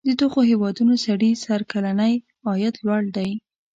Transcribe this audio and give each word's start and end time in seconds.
د 0.07 0.09
دغو 0.21 0.39
هیوادونو 0.49 0.93
سړي 1.05 1.31
سر 1.43 1.61
کلنی 1.71 2.13
عاید 2.47 2.75
لوړ 2.85 3.01
دی. 3.15 3.29